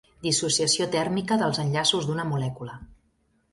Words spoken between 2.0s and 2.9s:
d'una molècula.